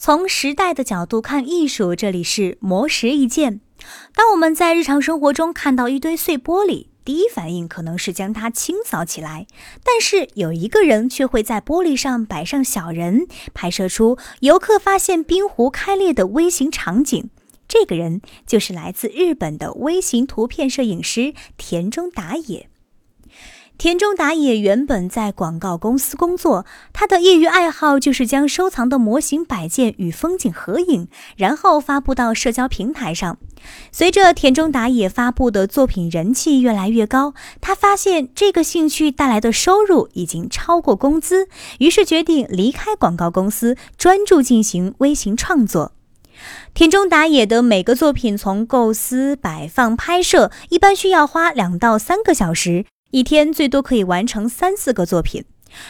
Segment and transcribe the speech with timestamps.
[0.00, 3.60] 从时代的角度看艺术，这里是魔石一件。
[4.14, 9.48] 当我们在日常生活中看到一堆碎玻璃，第一反应可能是将它清扫起来，
[9.82, 17.28] 但是有一个人却会在玻璃上摆上小人，拍摄出游客发现冰壶开裂的微型场景。
[17.66, 22.70] 这个人就是来自日本的微型图片摄影师田中达也。
[23.78, 33.38] 田中达也原本在广告公司工作，他的业余爱好就是将收藏的模型摆件与风景合影，然后发布到社交平台上。
[33.92, 41.46] 随着田中达也发布的作品人气越来越高，他发现这个兴趣带来的收入已经超过工资，
[41.78, 45.92] 于是决定离开广告公司，专注进行微型创作。
[46.74, 52.84] 田中达也的每个作品从构思、摆放、拍摄，一般需要花两到三个小时。
[53.10, 55.44] 一天最多可以完成三四个作品，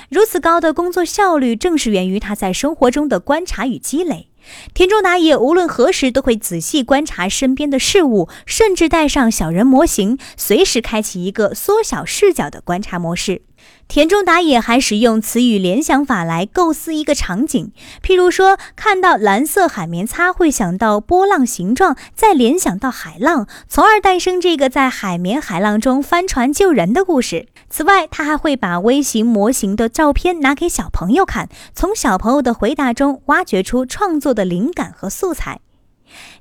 [0.09, 4.29] 如此高的工作效率，正是源于他在生活中的观察与积累。
[4.73, 13.42] 田中达也无论何时都会仔细观察身边的事物，甚至带上小人模型，随时开启一个缩小视角的观察模式。
[13.89, 27.47] 田中达也还使用词语联想法来构思一个场景，譬如说看到蓝色海绵擦会想到波浪形状，再联想到海浪，从而诞生这个在海绵海浪中翻船救人的故事。
[27.70, 35.61] 此外，他还会把微型模型的照片拿给小朋友看，从小朋友的回答中挖掘出创作的灵感和素材。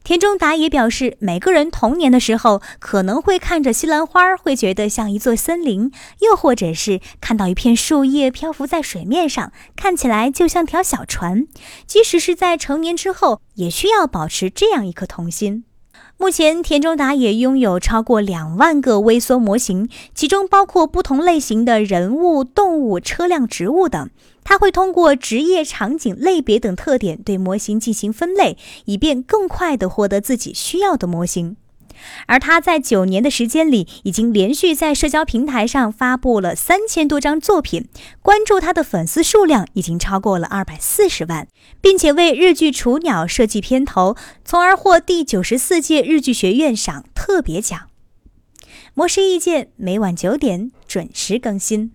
[0.03, 11.47] 田中达也表示，每个人童年的时候可能会看着西兰花，会觉得像一座森林；又或者是看到一片树叶漂浮在水面上，看起来就像条小船。
[11.85, 15.65] 即使是在成年之后，也需要保持这样一颗童心。
[16.17, 24.09] 目前，田中达也拥有超过两万个微缩模型，其中包括不同类型的人物、动物、车辆、植物等。
[24.43, 31.57] 他会通过职业、场景、类别等特点对模型进行分类，以便更快地获得自己需要的模型。
[32.27, 37.87] 而他在九年的时间里，已经连续在社交平台上发布了三千多张作品，
[38.21, 41.47] 关注他的粉丝数量已经超过了二百四十万，
[41.81, 47.87] 并且为日剧《雏鸟》设计片头，从而获第九十四届日剧学院赏特别奖。
[48.93, 51.91] 魔石意见每晚九点准时更新。